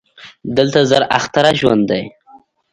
[0.57, 2.03] دلته زر اختره ژوند دی